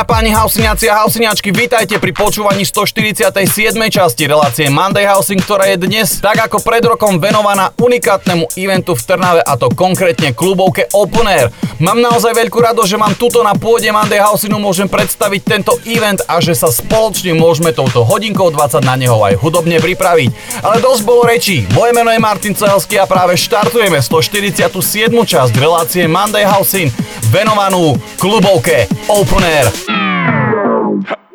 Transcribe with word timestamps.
A 0.00 0.04
páni 0.08 0.32
hausiniaci 0.32 0.88
a 0.88 1.04
hausiniačky, 1.04 1.52
vítajte 1.52 2.00
pri 2.00 2.16
počúvaní 2.16 2.64
147. 2.64 3.36
časti 3.92 4.24
relácie 4.24 4.72
Monday 4.72 5.04
Housing, 5.04 5.36
ktorá 5.44 5.68
je 5.68 5.76
dnes 5.76 6.24
tak 6.24 6.40
ako 6.40 6.64
pred 6.64 6.80
rokom 6.88 7.20
venovaná 7.20 7.68
unikátnemu 7.76 8.48
eventu 8.56 8.96
v 8.96 9.02
Trnave 9.04 9.44
a 9.44 9.60
to 9.60 9.68
konkrétne 9.68 10.32
klubovke 10.32 10.88
Open 10.96 11.28
Air. 11.28 11.52
Mám 11.84 12.00
naozaj 12.00 12.32
veľkú 12.32 12.64
radosť, 12.64 12.88
že 12.88 12.96
mám 12.96 13.12
tuto 13.12 13.44
na 13.44 13.52
pôde 13.52 13.92
Monday 13.92 14.24
Housingu 14.24 14.56
môžem 14.56 14.88
predstaviť 14.88 15.40
tento 15.44 15.76
event 15.84 16.24
a 16.24 16.40
že 16.40 16.56
sa 16.56 16.72
spoločne 16.72 17.36
môžeme 17.36 17.76
touto 17.76 18.00
hodinkou 18.00 18.48
20 18.48 18.80
na 18.80 18.96
neho 18.96 19.20
aj 19.20 19.36
hudobne 19.36 19.84
pripraviť. 19.84 20.64
Ale 20.64 20.80
dosť 20.80 21.02
bolo 21.04 21.28
rečí. 21.28 21.68
Moje 21.76 21.92
meno 21.92 22.08
je 22.08 22.24
Martin 22.24 22.56
Cehelský 22.56 22.96
a 22.96 23.04
práve 23.04 23.36
štartujeme 23.36 24.00
147. 24.00 24.64
časť 25.12 25.52
relácie 25.60 26.08
Monday 26.08 26.48
Housing 26.48 26.88
venovanú 27.28 28.00
klubovke 28.16 28.88
Open 29.12 29.44
Air. 29.44 29.89
To 30.26 31.29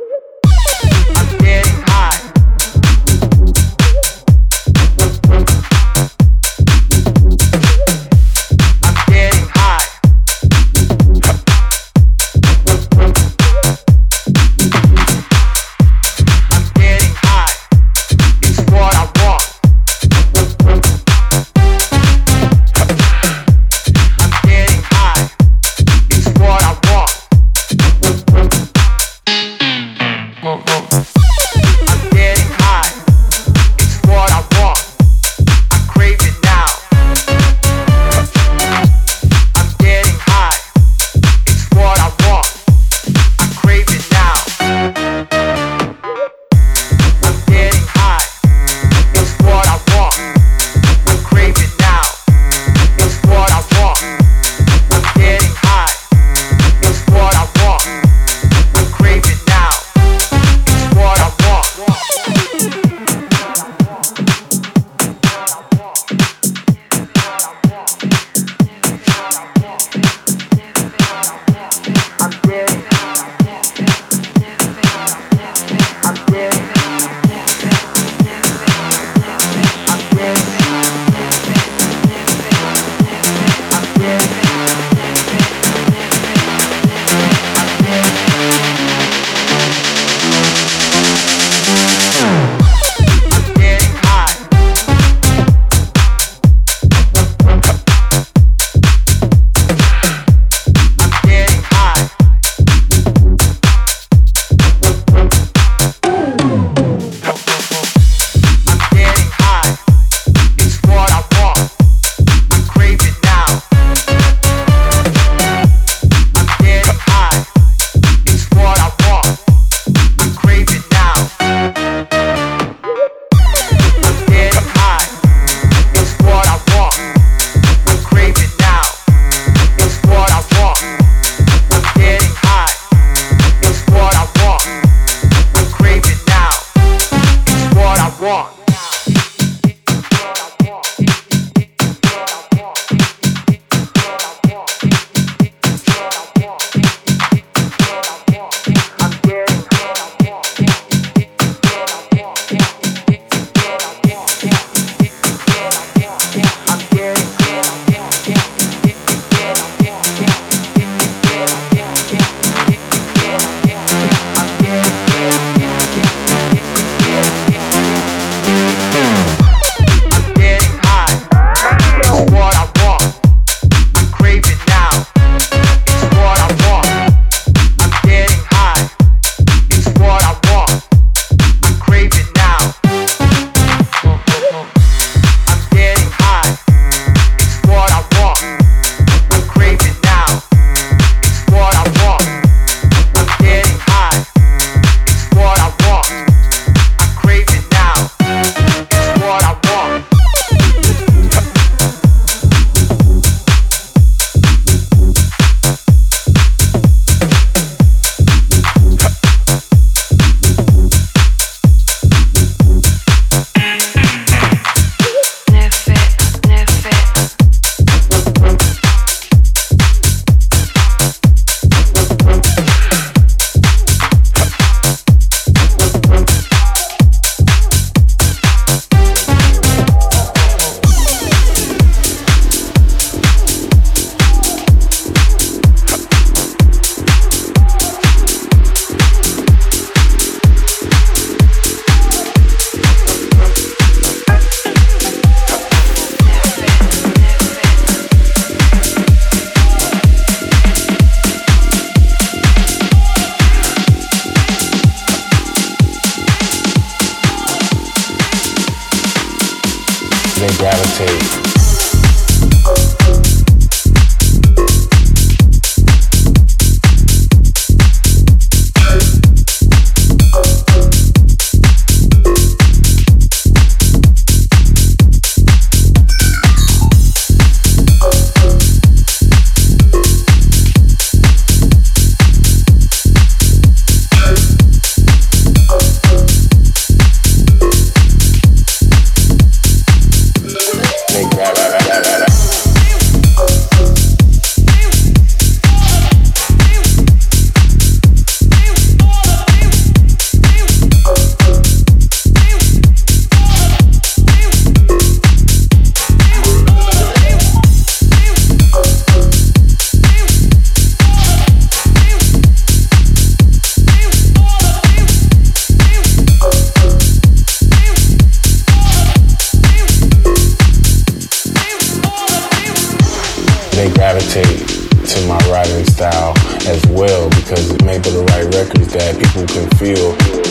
it 327.96 328.06
may 328.06 328.12
the 328.12 328.24
right 328.24 328.44
records 328.56 328.92
that 328.94 329.16
people 329.18 329.48
can 329.48 329.70
feel 329.78 330.45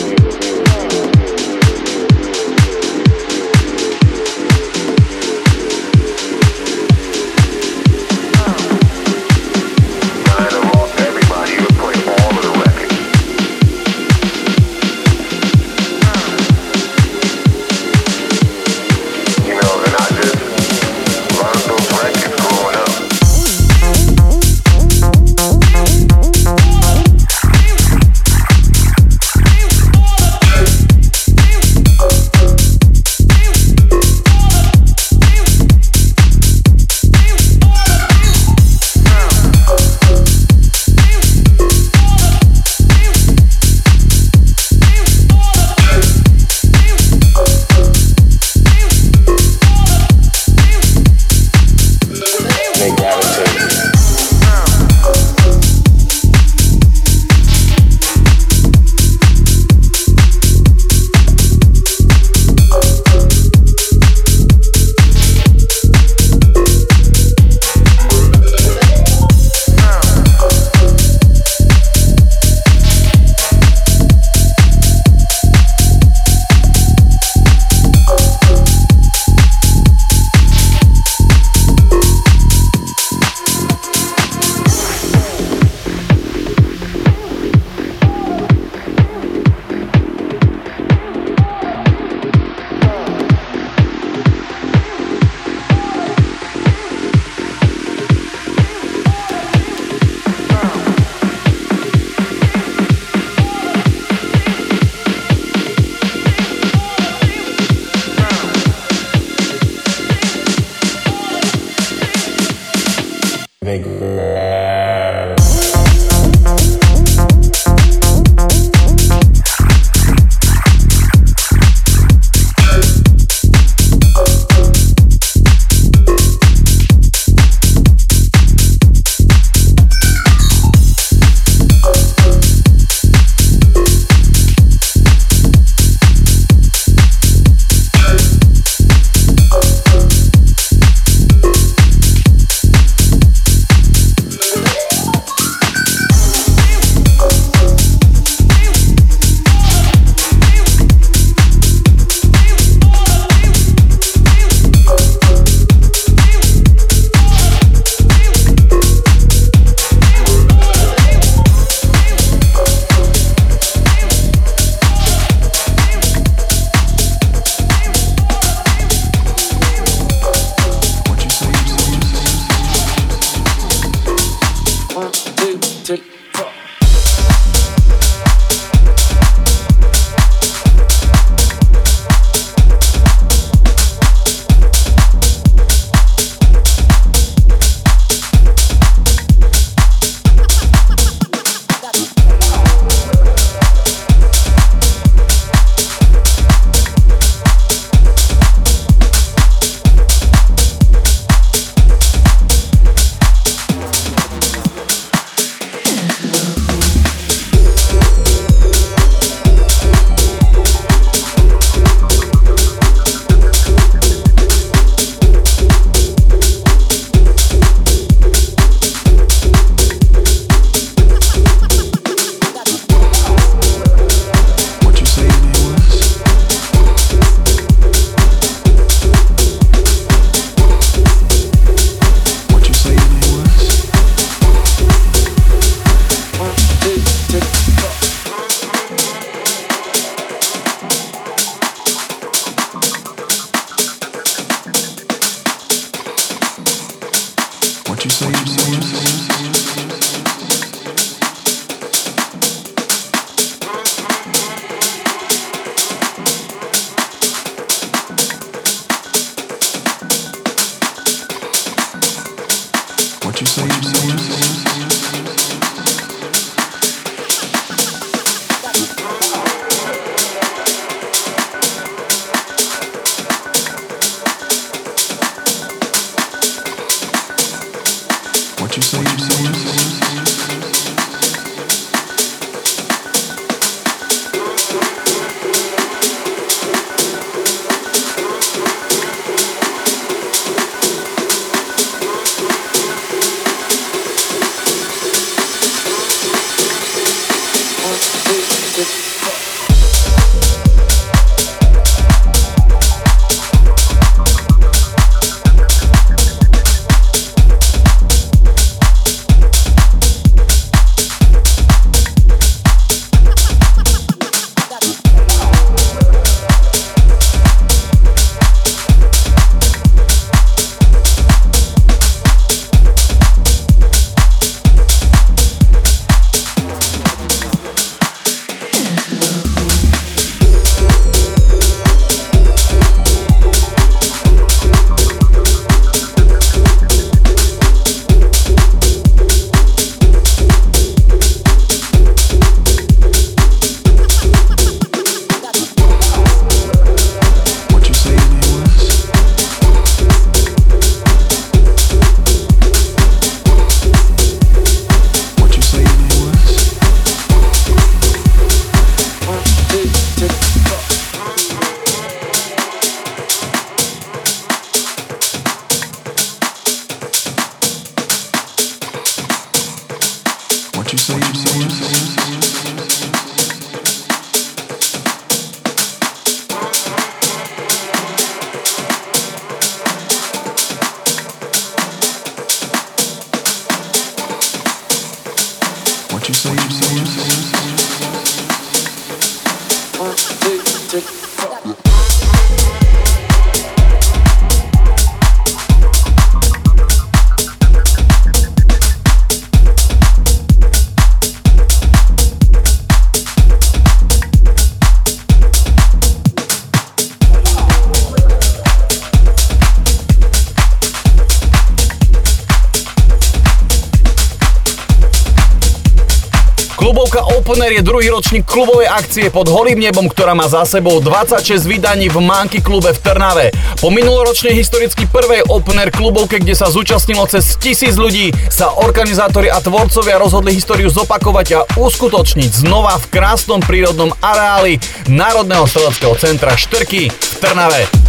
druhý 417.95 418.11
ročník 418.11 418.43
klubovej 418.43 418.91
akcie 418.91 419.31
pod 419.31 419.47
holým 419.47 419.79
nebom, 419.79 420.11
ktorá 420.11 420.35
má 420.35 420.51
za 420.51 420.67
sebou 420.67 420.99
26 420.99 421.63
vydaní 421.63 422.11
v 422.11 422.19
Manky 422.19 422.59
klube 422.59 422.91
v 422.91 422.99
Trnave. 422.99 423.55
Po 423.79 423.87
minuloročnej 423.87 424.51
historicky 424.51 425.07
prvej 425.07 425.47
Opener 425.47 425.87
klubovke, 425.95 426.43
kde 426.43 426.59
sa 426.59 426.67
zúčastnilo 426.67 427.23
cez 427.31 427.55
tisíc 427.55 427.95
ľudí, 427.95 428.35
sa 428.51 428.75
organizátori 428.83 429.47
a 429.47 429.63
tvorcovia 429.63 430.19
rozhodli 430.19 430.59
históriu 430.59 430.91
zopakovať 430.91 431.47
a 431.55 431.63
uskutočniť 431.79 432.67
znova 432.67 432.99
v 432.99 433.15
krásnom 433.15 433.63
prírodnom 433.63 434.11
areáli 434.19 434.75
Národného 435.07 435.63
streleckého 435.63 436.19
centra 436.19 436.51
Štrky 436.51 437.07
v 437.07 437.35
Trnave. 437.39 438.04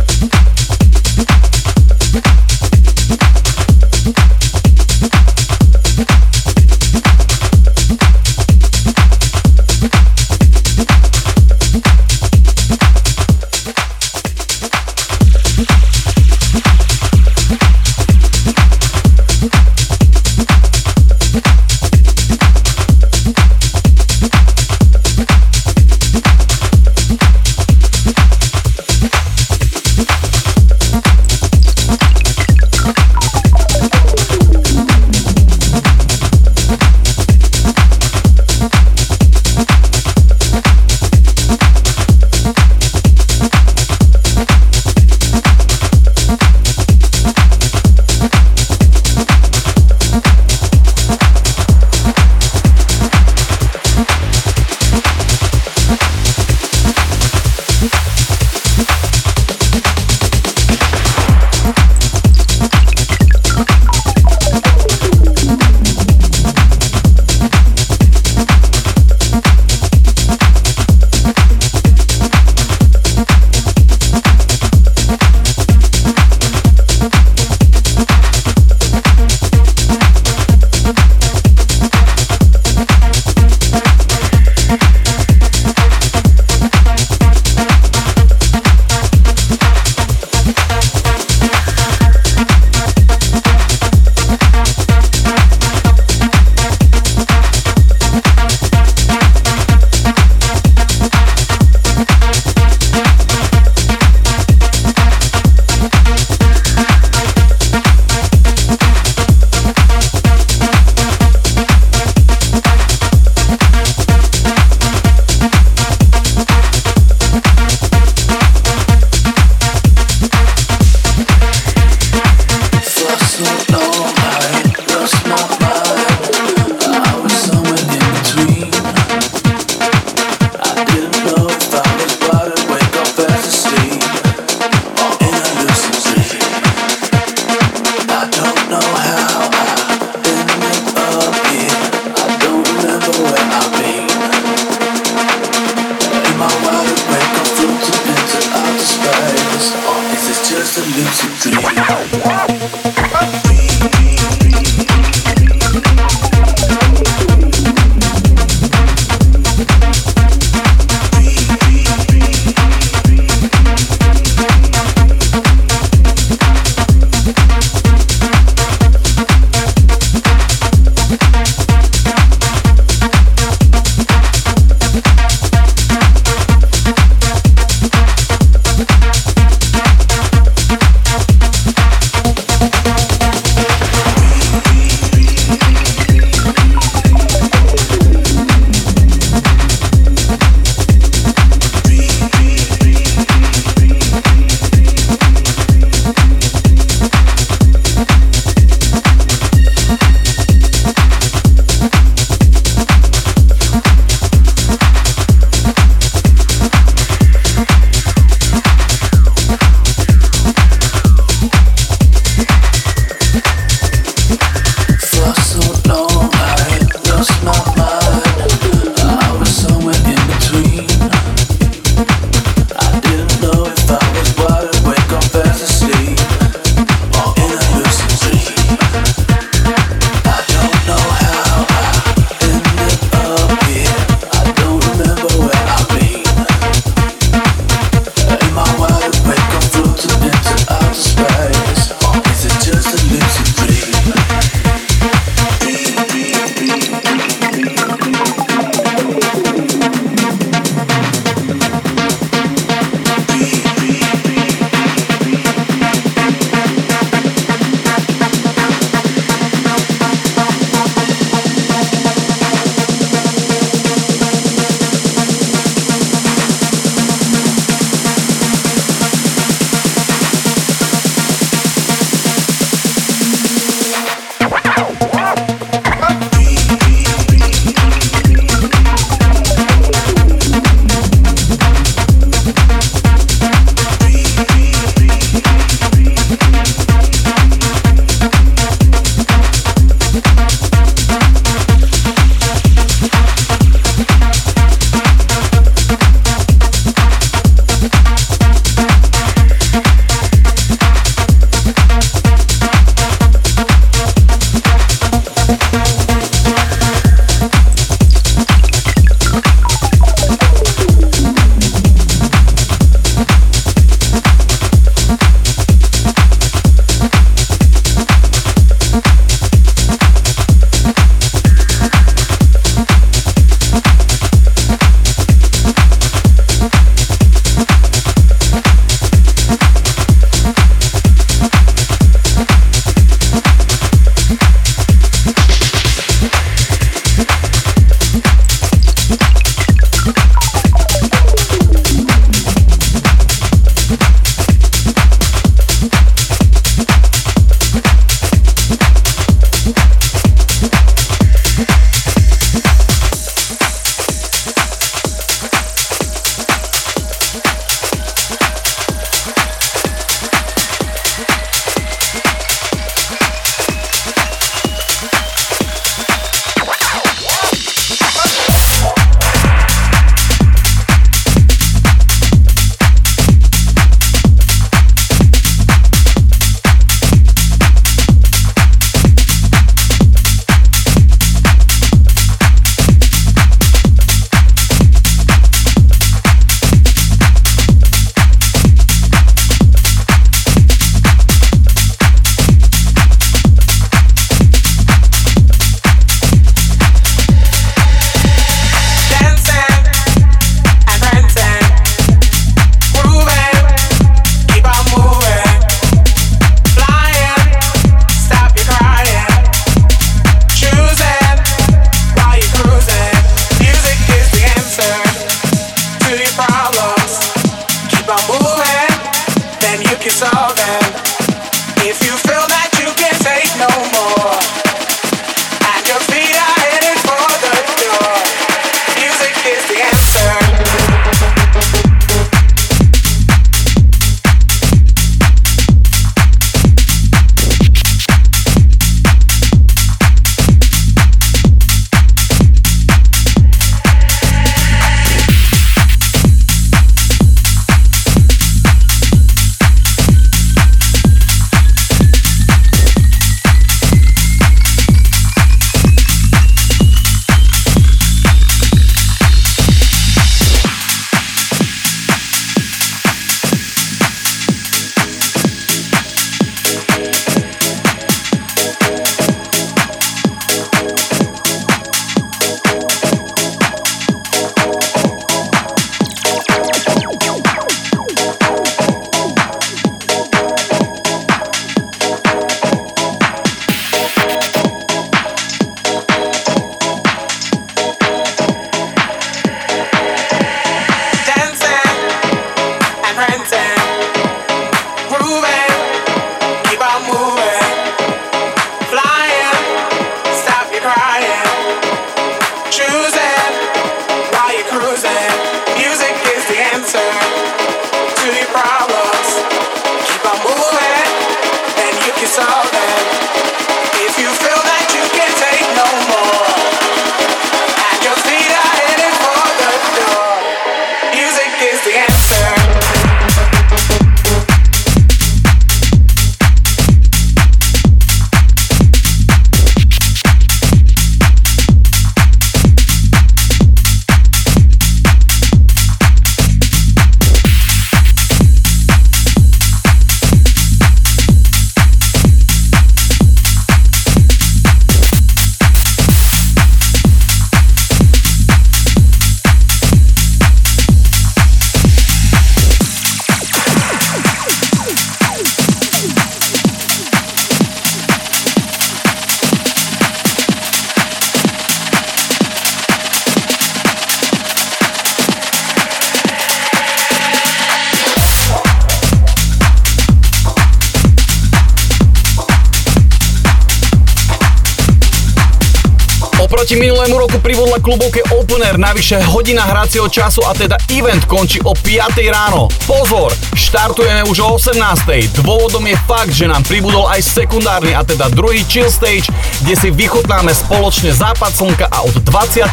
Air, 578.67 578.83
navyše 578.83 579.23
hodina 579.31 579.63
hracieho 579.63 580.11
času 580.11 580.43
a 580.43 580.51
teda 580.51 580.75
event 580.91 581.23
končí 581.31 581.63
o 581.63 581.71
5 581.71 582.19
ráno. 582.35 582.67
Pozor, 582.83 583.31
štartujeme 583.55 584.27
už 584.27 584.43
o 584.43 584.59
18. 584.59 585.39
Dôvodom 585.39 585.87
je 585.87 585.95
fakt, 586.03 586.35
že 586.35 586.51
nám 586.51 586.67
pribudol 586.67 587.07
aj 587.07 587.23
sekundárny 587.23 587.95
a 587.95 588.03
teda 588.03 588.27
druhý 588.27 588.67
chill 588.67 588.91
stage, 588.91 589.31
kde 589.63 589.75
si 589.79 589.89
vychutnáme 589.95 590.51
spoločne 590.51 591.15
západ 591.15 591.55
slnka 591.55 591.87
a 591.95 592.03
od 592.11 592.19
20. 592.27 592.67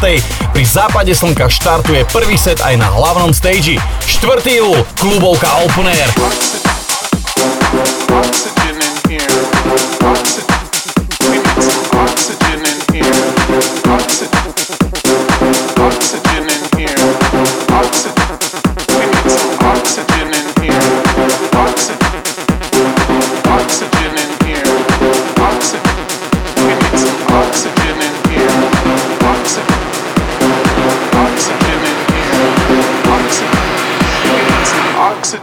pri 0.50 0.64
západe 0.66 1.14
slnka 1.14 1.46
štartuje 1.46 2.02
prvý 2.10 2.34
set 2.34 2.58
aj 2.58 2.74
na 2.74 2.90
hlavnom 2.90 3.30
stage. 3.30 3.78
4. 4.02 4.42
júl, 4.50 4.82
klubovka 4.98 5.46
Open 5.62 5.86
Air. 5.86 6.10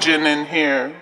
Oxygen 0.01 0.25
in 0.25 0.47
here. 0.47 1.00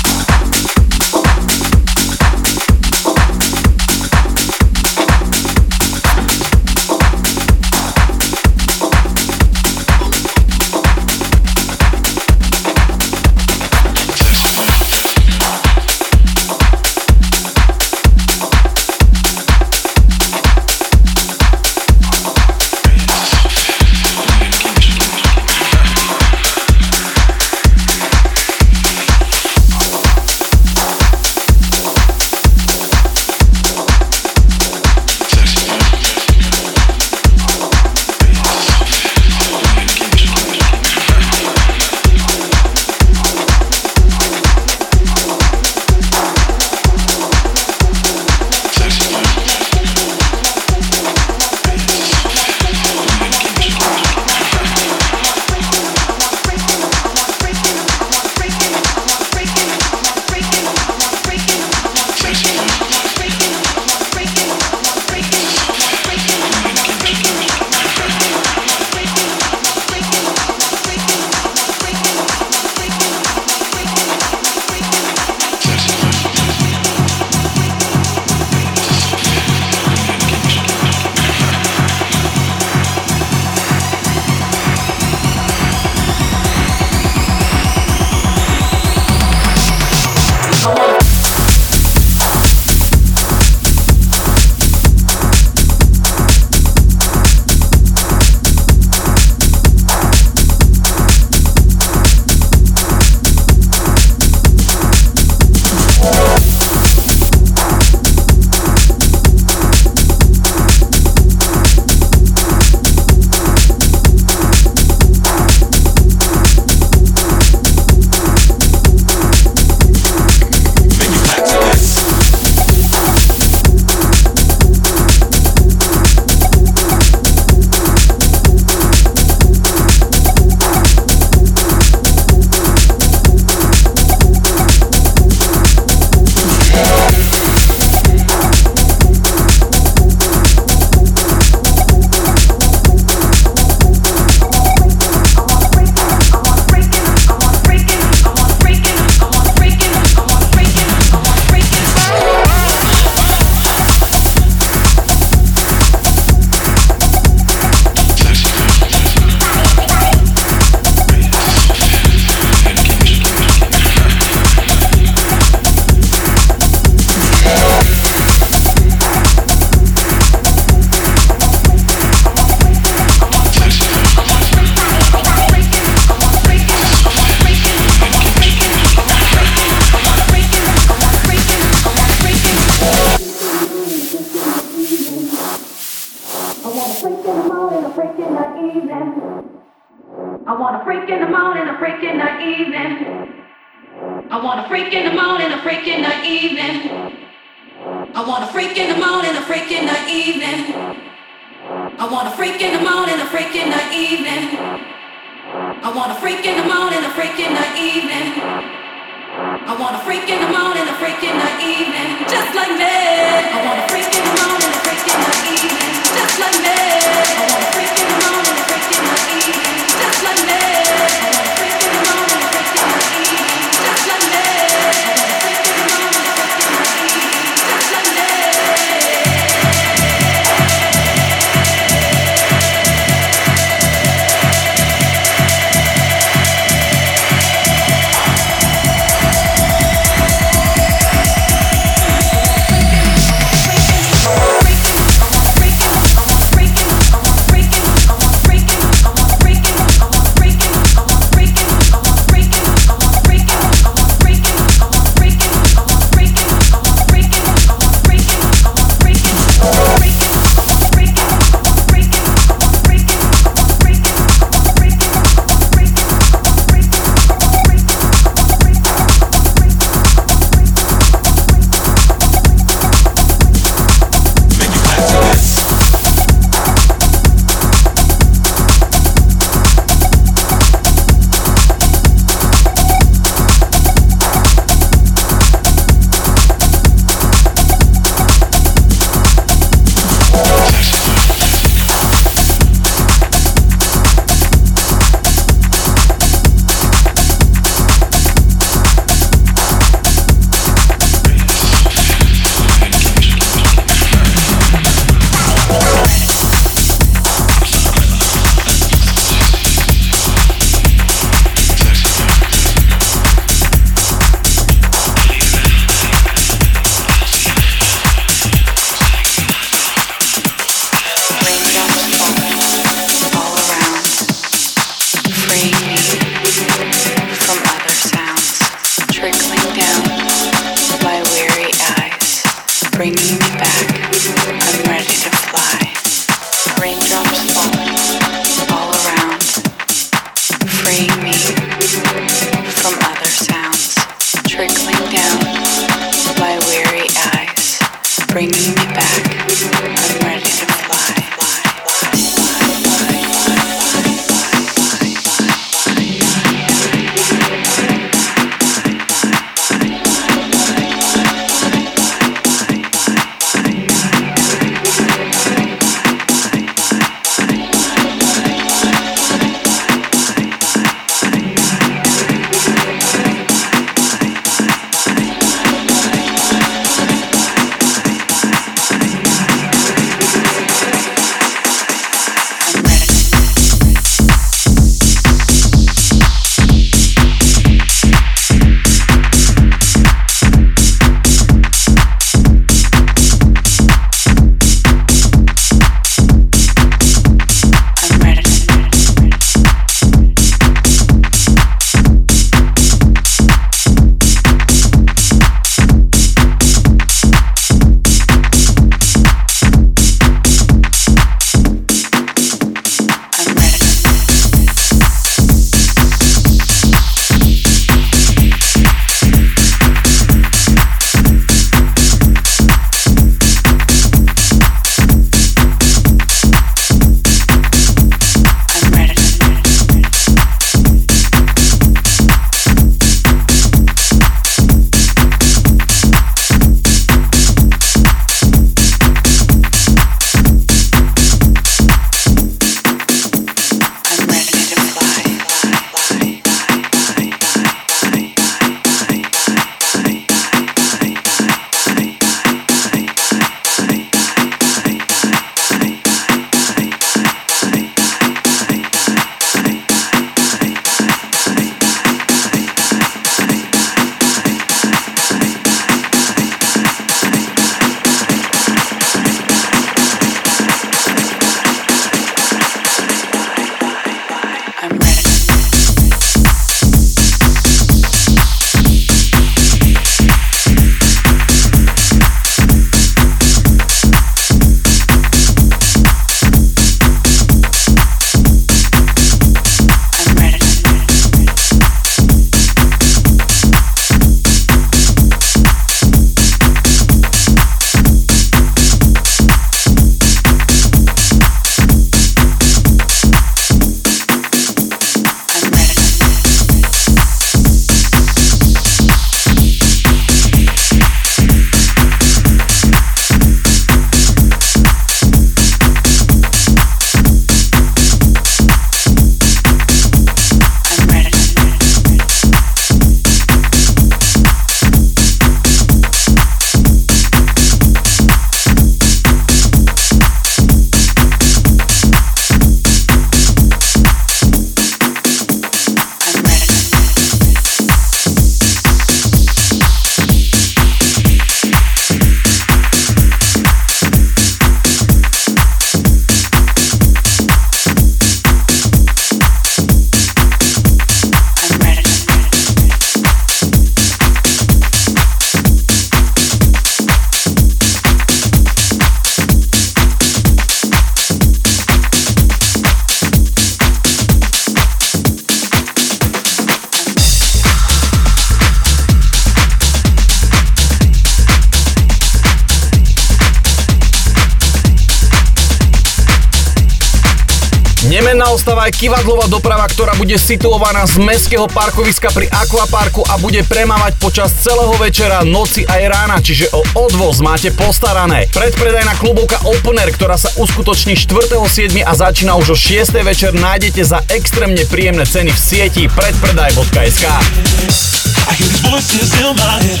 Len 578.52 578.60
naostáva 578.60 578.84
aj 578.84 579.00
kivadlová 579.00 579.48
doprava, 579.48 579.88
ktorá 579.88 580.12
bude 580.12 580.36
situovaná 580.36 581.08
z 581.08 581.16
mestského 581.24 581.64
parkoviska 581.72 582.28
pri 582.36 582.52
Aquaparku 582.52 583.24
a 583.24 583.40
bude 583.40 583.64
premávať 583.64 584.20
počas 584.20 584.52
celého 584.52 584.92
večera, 585.00 585.40
noci 585.40 585.88
aj 585.88 586.02
rána, 586.04 586.36
čiže 586.36 586.68
o 586.76 586.84
odvoz 586.92 587.40
máte 587.40 587.72
postarané. 587.72 588.52
Predpredajná 588.52 589.16
klubovka 589.16 589.56
Open 589.64 589.96
Air, 589.96 590.12
ktorá 590.12 590.36
sa 590.36 590.52
uskutoční 590.60 591.16
4.7. 591.16 592.04
a 592.04 592.12
začína 592.12 592.52
už 592.60 592.76
o 592.76 592.76
6. 592.76 593.24
večer, 593.24 593.56
nájdete 593.56 594.04
za 594.04 594.20
extrémne 594.28 594.84
príjemné 594.84 595.24
ceny 595.24 595.48
v 595.48 595.56
sieti 595.56 596.04
predpredaj.sk. 596.12 597.24
I 597.24 598.52
hear 598.52 598.68
these 598.68 598.84
voices 598.84 599.32
in 599.32 599.48
my 599.56 599.80
head. 599.80 600.00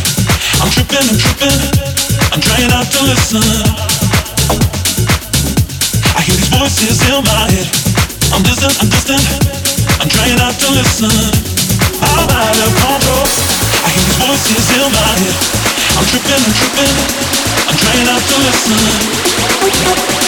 I'm 0.60 0.68
tripping, 0.68 1.08
I'm 1.08 1.16
tripping. 1.16 1.56
I'm 2.36 2.40
trying 2.44 2.68
not 2.68 2.84
to 2.84 3.00
listen. 3.00 3.40
I 6.12 6.20
hear 6.20 6.36
these 6.36 6.52
voices 6.52 7.00
in 7.08 7.16
my 7.24 7.48
head. 7.48 7.81
I'm 8.32 8.42
distant, 8.42 8.72
I'm 8.80 8.88
distant. 8.88 9.24
I'm 10.00 10.08
trying 10.08 10.36
not 10.36 10.54
to 10.56 10.68
listen. 10.72 11.12
I'm 12.00 12.28
out 12.32 12.58
of 12.64 12.72
control. 12.80 13.24
I 13.84 13.88
hear 13.92 14.04
these 14.08 14.16
voices 14.24 14.66
in 14.72 14.80
my 14.88 15.04
head. 15.20 15.36
I'm 16.00 16.04
tripping, 16.08 16.40
I'm 16.40 16.54
tripping. 16.56 16.96
I'm 17.68 17.76
trying 17.76 18.06
not 18.08 18.22
to 18.24 18.36
listen. 18.40 20.21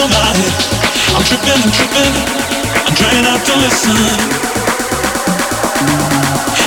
feel 0.00 0.08
my 0.08 0.32
head. 0.32 0.52
I'm 1.12 1.24
tripping, 1.24 1.60
I'm 1.60 1.72
tripping. 1.72 2.14
I'm 2.86 2.94
trying 2.94 3.22
not 3.22 3.44
to 3.44 3.54
listen. 3.60 3.96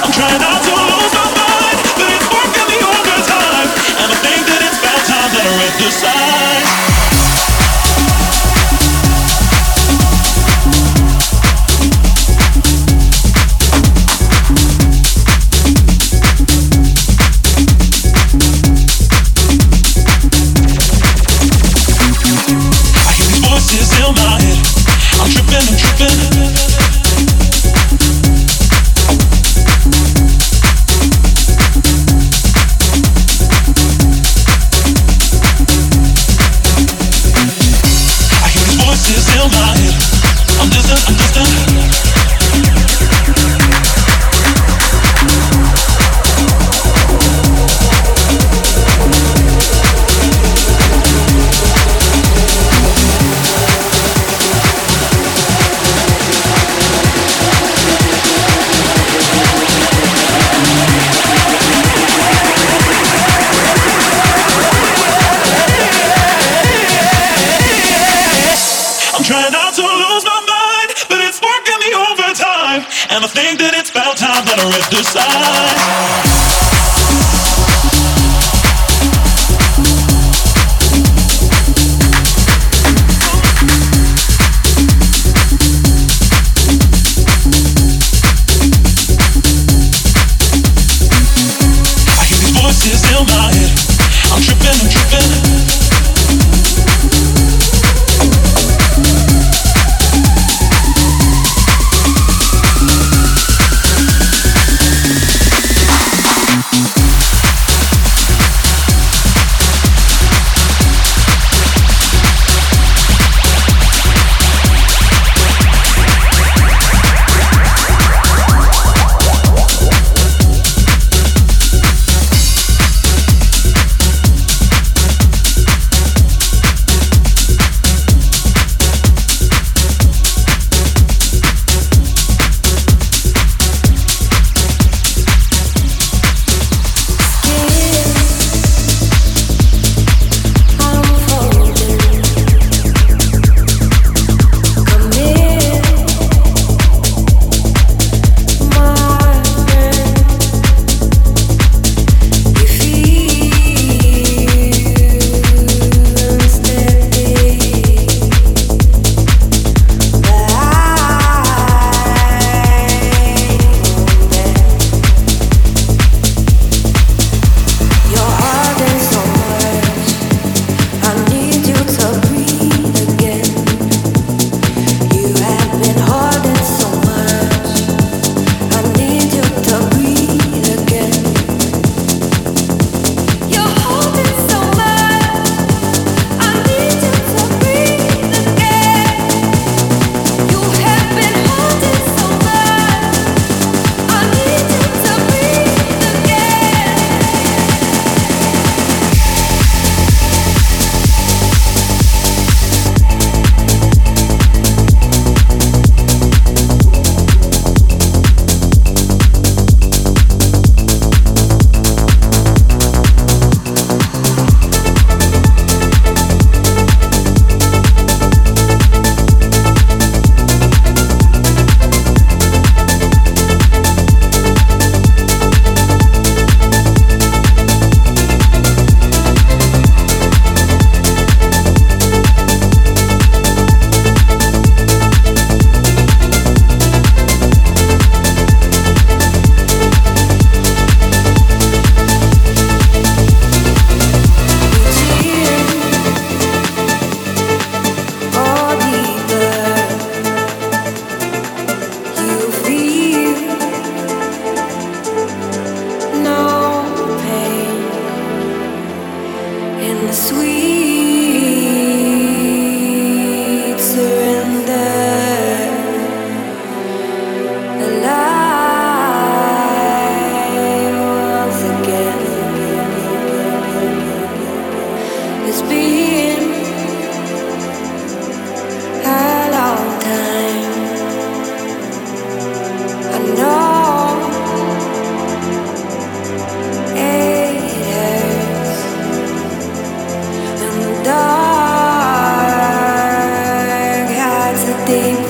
I'm 0.03 0.11
trying 0.11 0.41
not 0.41 0.61
to 0.61 0.73
lose 0.73 1.13
my 1.17 1.27
mind, 1.33 1.77
but 1.97 2.09
it's 2.13 2.27
working 2.29 2.67
me 2.69 2.77
the 2.77 3.17
time. 3.25 3.69
And 4.01 4.07
I 4.13 4.17
think 4.21 4.41
that 4.45 4.61
it's 4.61 4.77
about 4.77 5.01
time 5.09 5.29
that 5.33 5.45
I 5.49 5.53
read 5.57 5.73
the 5.81 5.89
signs. 5.89 6.72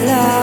love. 0.01 0.42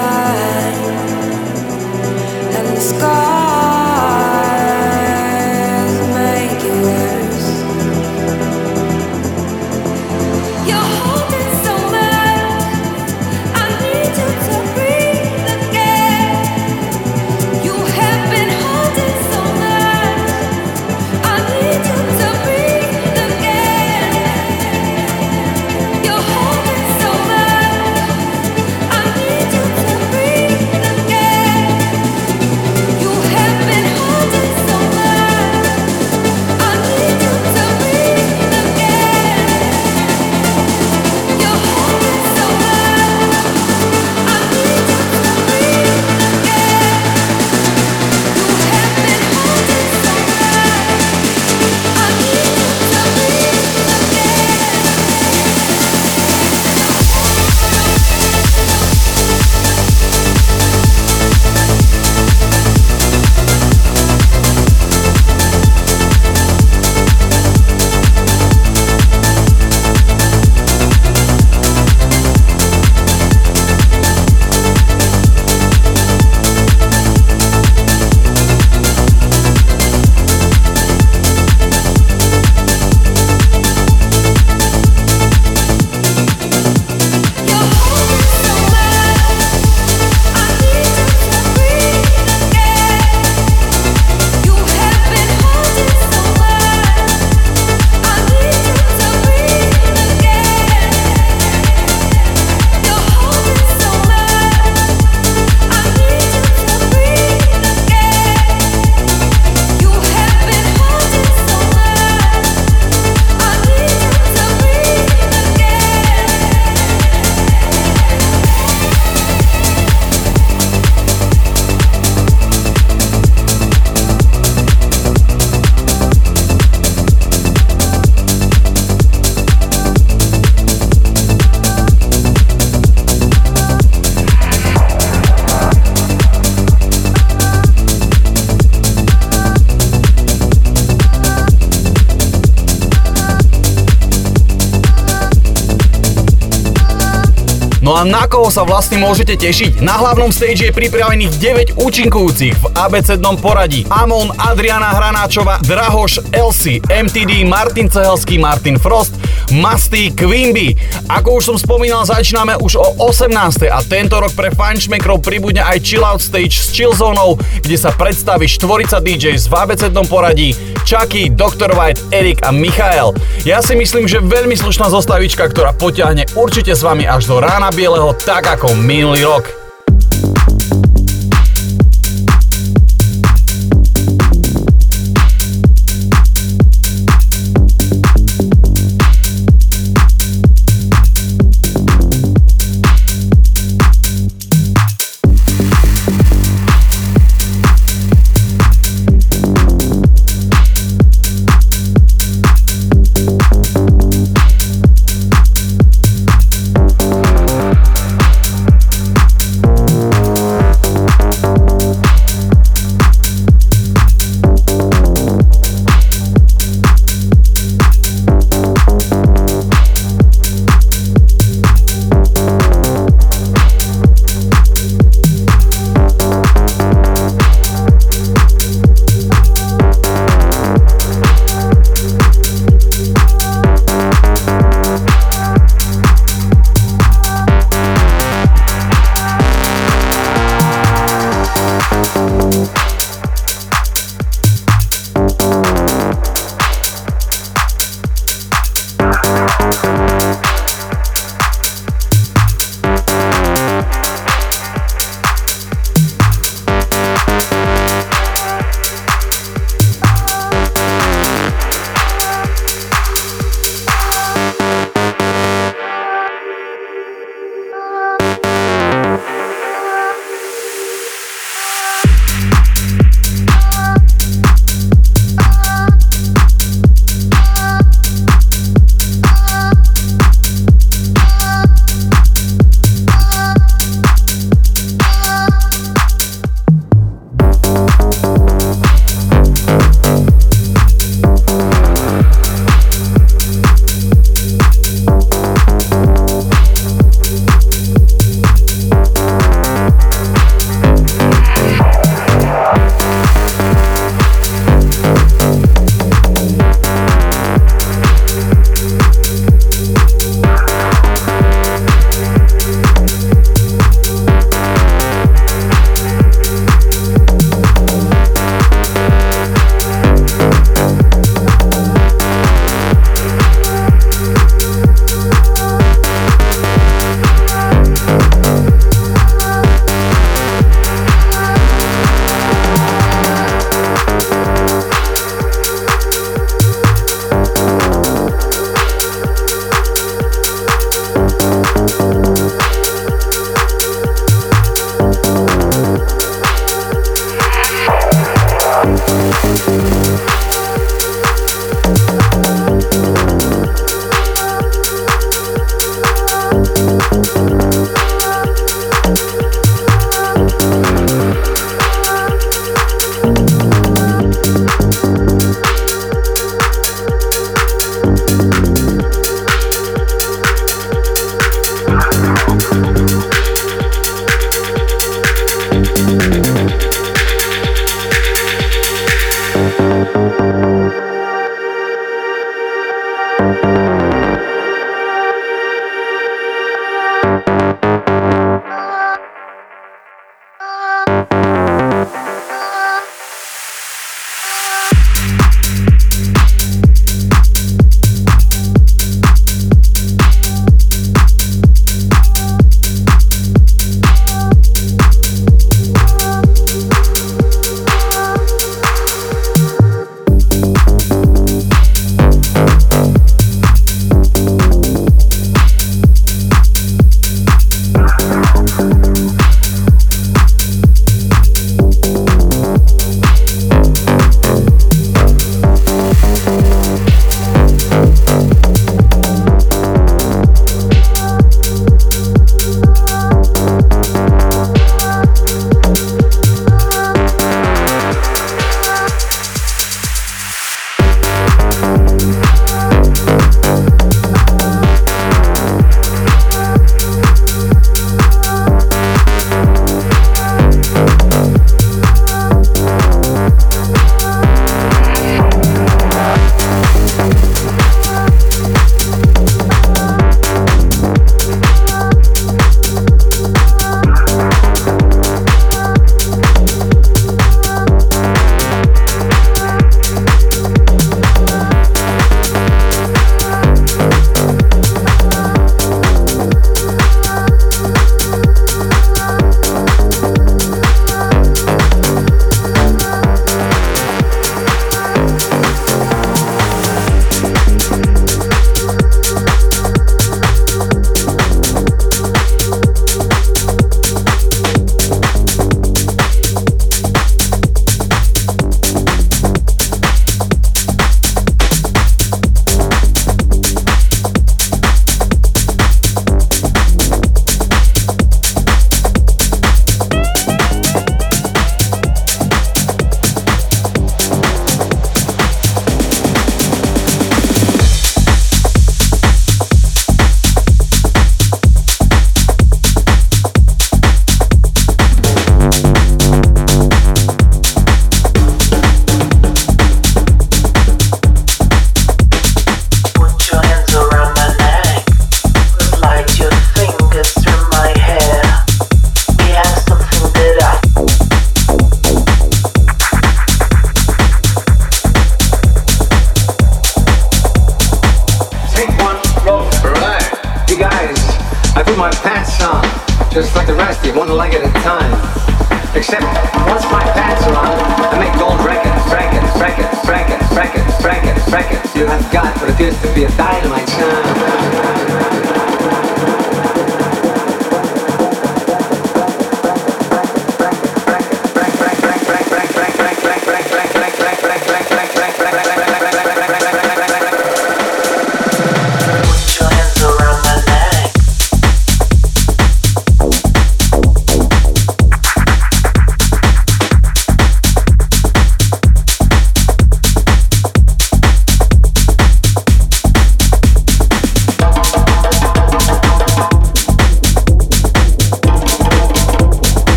No 148.05 148.26
sa 148.51 148.66
vlastne 148.66 148.98
môžete 148.98 149.38
tešiť? 149.38 149.78
Na 149.78 149.94
hlavnom 149.94 150.34
stage 150.34 150.66
je 150.66 150.74
pripravených 150.74 151.38
9 151.38 151.78
účinkujúcich 151.78 152.59
v 152.59 152.66
abecednom 152.74 153.38
poradí. 153.38 153.86
Amon, 153.86 154.34
Adriana 154.34 154.90
Hranáčova, 154.90 155.62
Drahoš, 155.62 156.34
Elsie, 156.34 156.82
MTD, 156.90 157.46
Martin 157.46 157.86
Cehelský, 157.86 158.42
Martin 158.42 158.74
Frost, 158.74 159.14
Masty, 159.55 160.11
Quimby. 160.11 160.74
Ako 161.07 161.38
už 161.38 161.55
som 161.55 161.57
spomínal, 161.62 162.03
začíname 162.03 162.59
už 162.59 162.74
o 162.82 163.07
18. 163.07 163.30
a 163.70 163.78
tento 163.86 164.18
rok 164.18 164.34
pre 164.34 164.51
fanšmekrov 164.51 165.22
pribudne 165.22 165.62
aj 165.62 165.86
Chill 165.86 166.03
Out 166.03 166.18
Stage 166.18 166.59
s 166.59 166.74
Chillzónou, 166.74 167.38
kde 167.62 167.78
sa 167.78 167.94
predstaví 167.94 168.51
štvorica 168.51 168.98
DJs 168.98 169.46
v 169.46 169.55
abecednom 169.55 170.11
poradí 170.11 170.59
Chucky, 170.82 171.30
Dr. 171.30 171.70
White, 171.78 172.03
Erik 172.11 172.42
a 172.42 172.51
Michael. 172.51 173.14
Ja 173.46 173.62
si 173.62 173.78
myslím, 173.78 174.11
že 174.11 174.18
veľmi 174.18 174.59
slušná 174.59 174.90
zostavička, 174.90 175.46
ktorá 175.46 175.70
potiahne 175.70 176.26
určite 176.34 176.74
s 176.74 176.82
vami 176.82 177.07
až 177.07 177.30
do 177.30 177.38
rána 177.38 177.70
bieleho, 177.70 178.11
tak 178.41 178.57
ako 178.57 178.72
minulý 178.72 179.20
rok. 179.28 179.59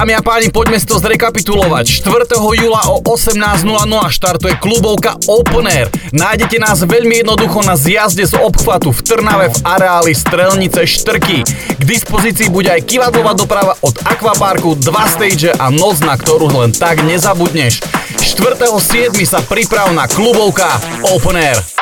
Dámy 0.00 0.16
a 0.16 0.24
páni, 0.24 0.48
poďme 0.48 0.80
si 0.80 0.88
to 0.88 0.96
zrekapitulovať. 0.96 2.00
4. 2.00 2.32
júla 2.40 2.88
o 2.88 3.04
18.00 3.04 3.68
štartuje 4.08 4.56
klubovka 4.56 5.20
Open 5.28 5.68
Air. 5.68 5.92
Nájdete 6.16 6.56
nás 6.56 6.80
veľmi 6.80 7.20
jednoducho 7.20 7.60
na 7.68 7.76
zjazde 7.76 8.24
z 8.24 8.32
obchvatu 8.40 8.96
v 8.96 9.00
Trnave 9.04 9.52
v 9.52 9.60
areáli 9.60 10.16
Strelnice 10.16 10.88
Štrky. 10.88 11.44
K 11.76 11.82
dispozícii 11.84 12.48
bude 12.48 12.72
aj 12.72 12.88
kivadlová 12.88 13.36
doprava 13.36 13.76
od 13.84 13.92
Aquaparku, 14.08 14.72
dva 14.80 15.04
stage 15.04 15.52
a 15.52 15.68
noc, 15.68 16.00
na 16.00 16.16
ktorú 16.16 16.48
len 16.48 16.72
tak 16.72 17.04
nezabudneš. 17.04 17.84
4.7. 18.16 19.12
sa 19.28 19.44
priprav 19.44 19.92
na 19.92 20.08
klubovka 20.08 20.80
Open 21.12 21.36
Air. 21.36 21.79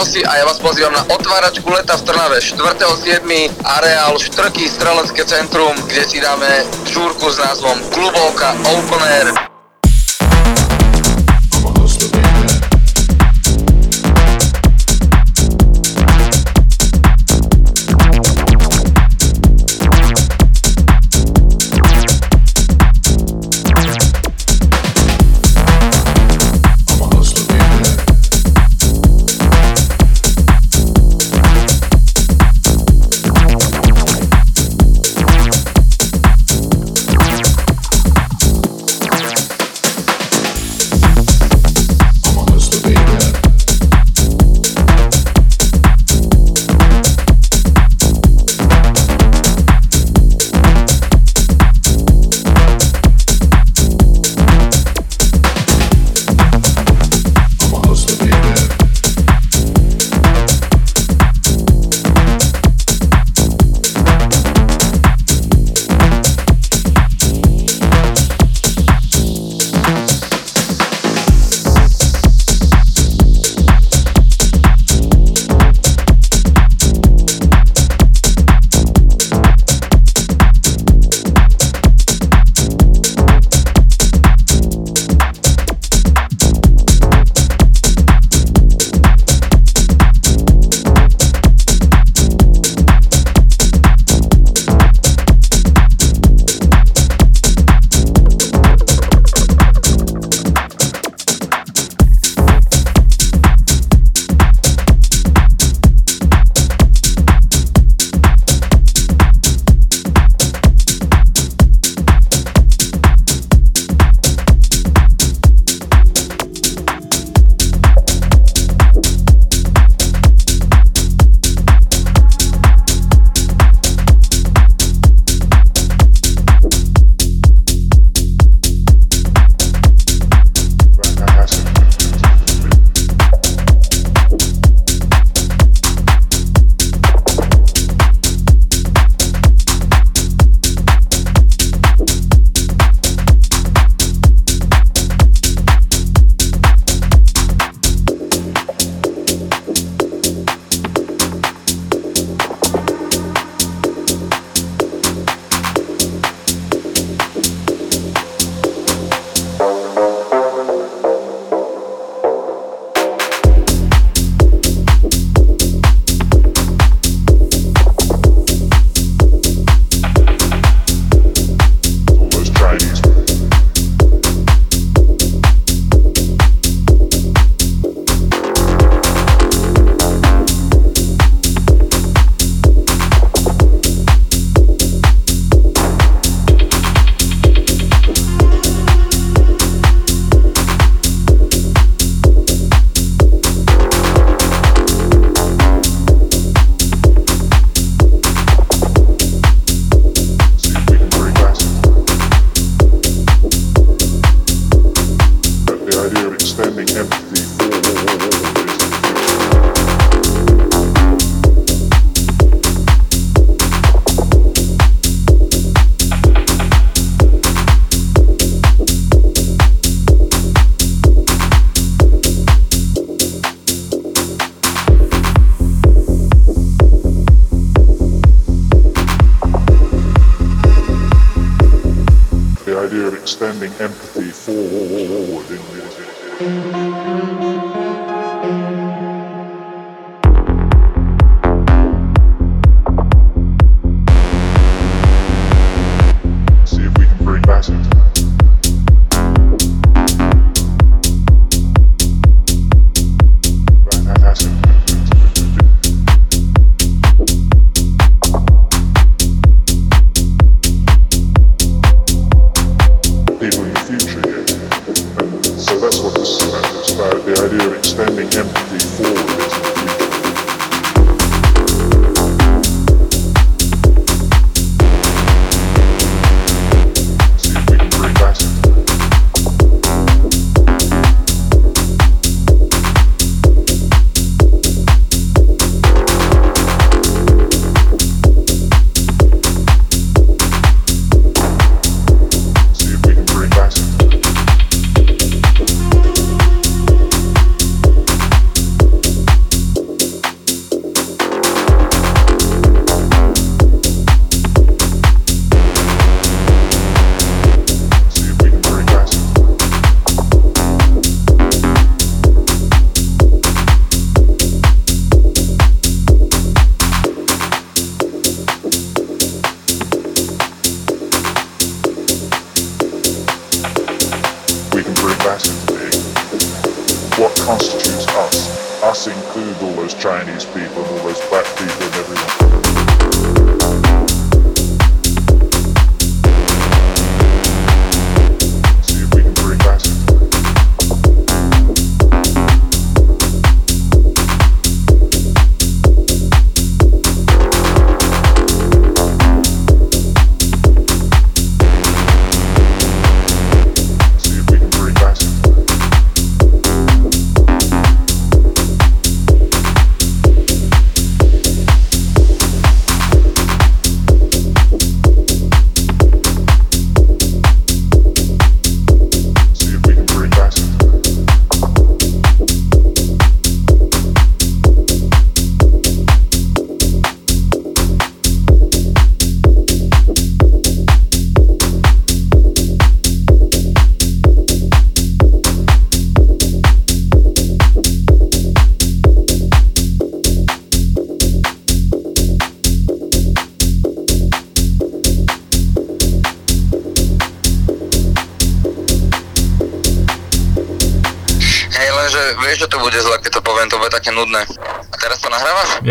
Osi 0.00 0.24
a 0.24 0.40
ja 0.40 0.48
vás 0.48 0.56
pozývam 0.56 0.96
na 0.96 1.04
otváračku 1.12 1.68
leta 1.68 1.92
v 1.92 2.08
Trnave 2.08 2.40
4.7. 2.40 3.28
areál 3.60 4.16
Štrky 4.16 4.64
strelecké 4.64 5.20
centrum, 5.28 5.76
kde 5.84 6.00
si 6.08 6.16
dáme 6.16 6.64
žúrku 6.88 7.28
s 7.28 7.36
názvom 7.36 7.76
Klubovka 7.92 8.56
Open 8.72 9.04
Air. 9.04 9.49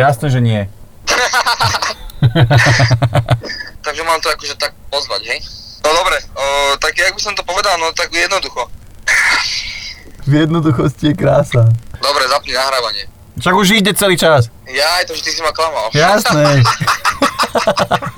Jasné, 0.09 0.33
že 0.33 0.41
nie. 0.41 0.65
Takže 3.85 4.01
mám 4.01 4.17
to 4.25 4.33
akože 4.33 4.57
tak 4.57 4.73
pozvať, 4.89 5.21
hej? 5.29 5.39
No 5.85 5.93
dobre, 5.93 6.17
o, 6.33 6.73
tak 6.81 6.97
jak 6.97 7.13
by 7.13 7.21
som 7.21 7.37
to 7.37 7.45
povedal, 7.45 7.77
no 7.77 7.93
tak 7.93 8.09
jednoducho. 8.09 8.65
V 10.25 10.33
jednoduchosti 10.33 11.13
je 11.13 11.15
krása. 11.15 11.69
Dobre, 12.01 12.25
zapni 12.25 12.57
nahrávanie. 12.57 13.05
Však 13.37 13.53
už 13.53 13.77
ide 13.77 13.93
celý 13.93 14.17
čas. 14.17 14.49
Ja, 14.65 14.97
aj 14.97 15.05
to, 15.07 15.13
že 15.13 15.29
ty 15.29 15.31
si 15.31 15.45
ma 15.45 15.53
klamal. 15.53 15.93
Jasné. 15.93 16.65